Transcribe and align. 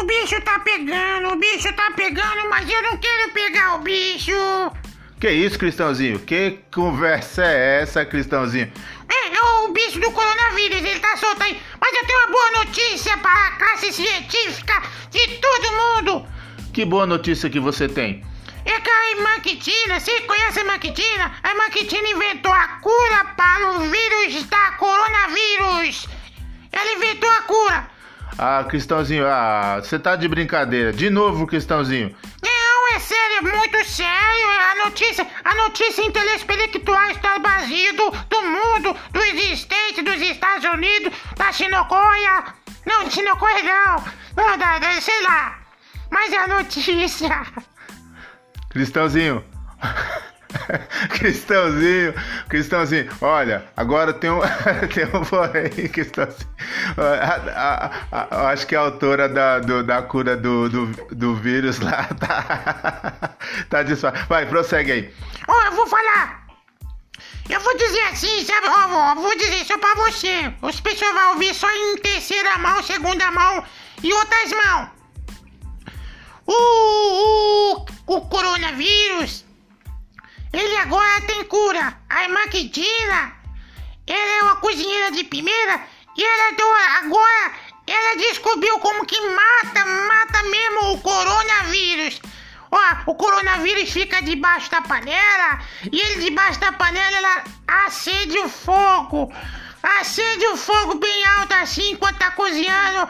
O 0.00 0.04
bicho 0.04 0.40
tá 0.40 0.58
pegando, 0.60 1.28
o 1.30 1.36
bicho 1.36 1.70
tá 1.74 1.90
pegando, 1.94 2.48
mas 2.48 2.66
eu 2.70 2.82
não 2.82 2.96
quero 2.96 3.32
pegar 3.32 3.74
o 3.74 3.80
bicho. 3.80 4.32
Que 5.20 5.30
isso, 5.30 5.58
Cristãozinho? 5.58 6.18
Que 6.20 6.60
conversa 6.74 7.44
é 7.44 7.82
essa, 7.82 8.02
Cristãozinho? 8.06 8.72
É, 9.06 9.36
é 9.36 9.42
o 9.42 9.68
bicho 9.68 10.00
do 10.00 10.10
coronavírus, 10.10 10.78
ele 10.78 11.00
tá 11.00 11.18
solto 11.18 11.42
aí. 11.42 11.60
Mas 11.78 11.94
eu 11.94 12.06
tenho 12.06 12.18
uma 12.18 12.32
boa 12.32 12.64
notícia 12.64 13.14
para 13.18 13.48
a 13.48 13.50
classe 13.58 13.92
científica 13.92 14.82
de 15.10 15.28
todo 15.36 15.72
mundo. 15.72 16.26
Que 16.72 16.86
boa 16.86 17.04
notícia 17.04 17.50
que 17.50 17.60
você 17.60 17.86
tem. 17.86 18.24
É 18.64 18.80
que 18.80 18.90
a 18.90 19.10
Imaquitina, 19.12 20.00
você 20.00 20.20
conhece 20.22 20.60
a 20.60 20.62
Imaquitina? 20.62 21.32
A 21.42 21.52
Imaquitina 21.52 22.08
inventou 22.08 22.52
a 22.52 22.68
cura 22.80 23.24
Ah, 28.42 28.64
Cristãozinho, 28.64 29.26
ah, 29.26 29.82
você 29.84 29.98
tá 29.98 30.16
de 30.16 30.26
brincadeira. 30.26 30.94
De 30.94 31.10
novo, 31.10 31.46
Cristãozinho. 31.46 32.16
Não, 32.42 32.96
é 32.96 32.98
sério, 32.98 33.36
é 33.36 33.42
muito 33.42 33.84
sério. 33.84 34.48
A 34.70 34.84
notícia, 34.86 35.26
a 35.44 35.54
notícia 35.56 36.02
intelectual 36.02 37.10
está 37.10 37.36
do, 37.36 38.10
do 38.30 38.42
mundo, 38.42 38.96
do 39.12 39.20
existente, 39.20 40.00
dos 40.00 40.18
Estados 40.22 40.64
Unidos, 40.64 41.12
da 41.36 41.52
Chinocoia. 41.52 42.44
Não, 42.86 43.04
de 43.04 43.12
Chinocoia 43.12 43.62
não. 43.62 44.04
Não, 44.34 44.56
da, 44.56 44.78
da, 44.78 45.00
sei 45.02 45.22
lá. 45.22 45.58
Mas 46.10 46.32
é 46.32 46.38
a 46.38 46.48
notícia. 46.48 47.42
Cristãozinho. 48.70 49.44
Cristãozinho, 51.10 52.14
Cristãozinho, 52.48 53.08
olha, 53.20 53.64
agora 53.76 54.12
tem 54.12 54.30
um, 54.30 54.40
tem 54.92 55.04
um 55.06 55.24
porém, 55.24 55.88
Cristãozinho. 55.88 56.48
A, 56.96 57.90
a, 58.10 58.16
a, 58.20 58.50
acho 58.50 58.66
que 58.66 58.74
a 58.76 58.80
autora 58.80 59.28
da, 59.28 59.58
do, 59.58 59.82
da 59.82 60.02
cura 60.02 60.36
do, 60.36 60.68
do, 60.68 60.86
do 61.14 61.34
vírus 61.34 61.80
lá 61.80 62.04
tá, 62.18 63.36
tá 63.68 63.82
disfarçada. 63.82 64.26
Vai, 64.28 64.46
prossegue 64.46 64.92
aí. 64.92 65.14
Oh, 65.48 65.66
eu 65.66 65.72
vou 65.72 65.86
falar. 65.86 66.40
Eu 67.48 67.60
vou 67.60 67.76
dizer 67.76 68.02
assim, 68.02 68.44
sabe? 68.44 68.68
Ó, 68.68 69.14
vou 69.16 69.36
dizer 69.36 69.64
só 69.64 69.76
pra 69.76 69.94
você. 69.96 70.52
Os 70.62 70.80
pessoas 70.80 71.12
vão 71.12 71.32
ouvir 71.32 71.52
só 71.52 71.68
em 71.70 71.96
terceira 71.96 72.56
mão, 72.58 72.82
segunda 72.82 73.28
mão 73.32 73.64
e 74.02 74.12
outras 74.12 74.52
mãos. 74.52 74.88
O, 76.46 77.76
o, 77.76 77.86
o 78.06 78.20
coronavírus 78.22 79.44
ele 80.52 80.76
agora 80.78 81.20
tem 81.22 81.44
cura. 81.44 81.98
A 82.08 82.28
Maquitina, 82.28 83.32
ela 84.06 84.38
é 84.38 84.42
uma 84.42 84.56
cozinheira 84.56 85.12
de 85.12 85.24
primeira 85.24 85.80
e 86.16 86.22
ela 86.22 86.56
deu, 86.56 86.72
agora 87.04 87.52
ela 87.86 88.16
descobriu 88.16 88.78
como 88.78 89.06
que 89.06 89.20
mata, 89.20 89.84
mata 89.84 90.42
mesmo 90.44 90.92
o 90.92 91.00
coronavírus. 91.00 92.20
Ó, 92.70 93.10
o 93.10 93.14
coronavírus 93.16 93.90
fica 93.90 94.22
debaixo 94.22 94.70
da 94.70 94.80
panela 94.80 95.60
e 95.90 96.00
ele 96.00 96.24
debaixo 96.24 96.60
da 96.60 96.72
panela 96.72 97.16
ela 97.16 97.44
acende 97.86 98.38
o 98.38 98.48
fogo. 98.48 99.32
Acende 99.82 100.46
o 100.46 100.56
fogo 100.56 100.94
bem 100.96 101.26
alto 101.26 101.54
assim 101.54 101.92
enquanto 101.92 102.18
tá 102.18 102.30
cozinhando 102.32 103.08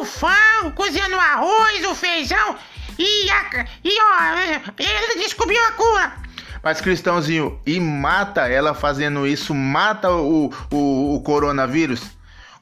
o 0.00 0.04
frango, 0.04 0.72
cozinhando 0.74 1.16
o 1.16 1.20
arroz, 1.20 1.86
o 1.86 1.94
feijão 1.94 2.58
e, 2.98 3.30
a, 3.30 3.66
e 3.82 3.98
ó, 4.02 4.72
ele 4.78 5.22
descobriu 5.22 5.64
a 5.64 5.72
cura. 5.72 6.29
Mas 6.62 6.80
Cristãozinho, 6.80 7.60
e 7.66 7.80
mata 7.80 8.48
ela 8.48 8.74
fazendo 8.74 9.26
isso, 9.26 9.54
mata 9.54 10.10
o, 10.10 10.52
o, 10.70 11.14
o 11.14 11.22
coronavírus? 11.22 12.02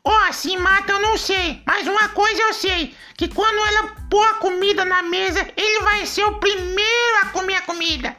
Ó, 0.05 0.13
oh, 0.13 0.33
se 0.33 0.57
mata 0.57 0.93
eu 0.93 1.01
não 1.01 1.19
sei, 1.19 1.63
mas 1.67 1.87
uma 1.87 2.09
coisa 2.11 2.41
eu 2.41 2.55
sei, 2.55 2.95
que 3.17 3.29
quando 3.29 3.59
ela 3.59 3.89
pôr 4.09 4.25
a 4.25 4.35
comida 4.35 4.85
na 4.85 5.03
mesa, 5.03 5.47
ele 5.57 5.83
vai 5.83 6.07
ser 6.07 6.25
o 6.25 6.39
primeiro 6.39 7.19
a 7.23 7.27
comer 7.27 7.57
a 7.57 7.63
comida. 7.63 8.17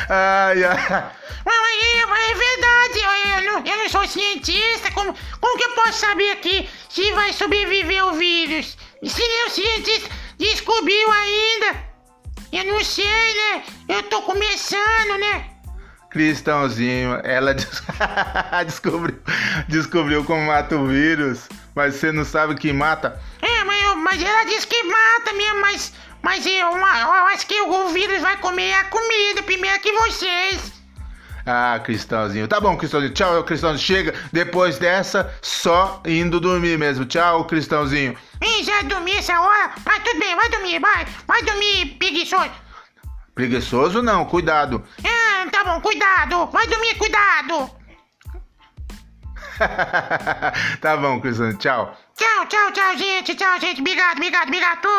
ai, 0.09 0.64
ai. 0.64 1.12
Mas 1.46 1.56
é, 1.84 2.31
é 2.31 2.36
verdade, 2.36 3.00
eu, 3.00 3.12
eu, 3.31 3.41
não, 3.52 3.66
eu 3.66 3.78
não 3.78 3.90
sou 3.90 4.08
cientista, 4.08 4.91
como, 4.91 5.14
como 5.40 5.58
que 5.58 5.64
eu 5.64 5.75
posso 5.75 6.00
saber 6.00 6.31
aqui 6.31 6.70
se 6.90 7.12
vai 7.14 7.31
sobreviver 7.31 8.06
o 8.06 8.14
vírus? 8.14 8.78
Se 9.03 9.22
o 9.46 9.50
cientista 9.50 10.09
descobriu 10.38 11.12
ainda, 11.12 11.27
eu 12.52 12.63
não 12.66 12.84
sei, 12.84 13.06
né? 13.06 13.63
Eu 13.90 14.03
tô 14.03 14.22
começando, 14.22 15.19
né? 15.19 15.46
Cristãozinho, 16.09 17.19
ela 17.24 17.53
descobriu, 18.66 19.19
descobriu 19.68 20.24
como 20.24 20.47
mata 20.47 20.75
o 20.75 20.88
vírus, 20.88 21.47
mas 21.75 21.96
você 21.96 22.12
não 22.12 22.24
sabe 22.24 22.56
que 22.56 22.72
mata. 22.72 23.22
É, 23.41 23.63
mas, 23.66 23.84
eu, 23.84 23.96
mas 23.97 24.24
ela 24.24 24.44
disse 24.46 24.66
que 24.68 24.84
mata 24.84 25.34
mesmo, 25.34 25.62
mas, 25.62 25.94
mas 26.22 26.46
eu, 26.46 26.52
eu 26.53 27.12
acho 27.28 27.46
que 27.46 27.62
o 27.62 27.90
vírus 27.90 28.22
vai 28.22 28.38
comer 28.38 28.74
a 28.74 28.85
comida 28.85 29.44
primeiro 29.44 29.79
que 29.81 29.91
vocês. 29.91 30.77
Ah, 31.50 31.80
Cristãozinho. 31.80 32.46
Tá 32.46 32.59
bom, 32.59 32.75
Cristãozinho. 32.75 33.13
Tchau, 33.13 33.41
Cristãozinho. 33.46 33.80
Chega. 33.80 34.13
Depois 34.34 34.78
dessa, 34.78 35.34
só 35.41 36.02
indo 36.06 36.41
dormir 36.41 36.78
mesmo. 36.78 37.06
Tchau, 37.06 37.46
Cristãozinho. 37.46 38.18
Ih, 38.44 38.63
já 38.66 38.81
dormi 38.81 39.13
essa 39.13 39.40
hora? 39.40 39.72
Mas 39.85 40.03
tudo 40.03 40.19
bem, 40.19 40.35
vai 40.35 40.50
dormir, 40.50 40.80
vai. 40.80 41.08
Vai 41.25 41.41
dormir, 41.44 41.96
preguiçoso. 41.97 42.52
Preguiçoso 43.34 44.02
não, 44.02 44.25
cuidado. 44.25 44.84
Ah, 45.06 45.47
tá 45.50 45.63
bom, 45.63 45.80
cuidado. 45.80 46.47
Vai 46.47 46.68
dormir, 46.68 46.96
cuidado. 46.96 47.72
tá 50.81 50.97
bom, 50.97 51.22
Cristãozinho. 51.22 51.58
Tchau. 51.59 51.97
Tchau, 52.18 52.46
tchau, 52.47 52.72
tchau, 52.74 52.97
gente. 52.97 53.35
Tchau, 53.35 53.58
gente. 53.62 53.79
Obrigado, 53.79 54.18
obrigado, 54.18 54.47
obrigado. 54.47 54.90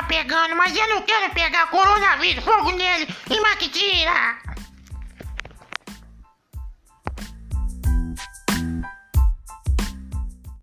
Tá 0.00 0.06
pegando, 0.06 0.56
mas 0.56 0.74
eu 0.74 0.88
não 0.88 1.02
quero 1.02 1.30
pegar 1.34 1.66
coronavírus. 1.66 2.42
Fogo 2.42 2.70
nele 2.70 3.06
e 3.28 3.40
maquitina. 3.40 4.38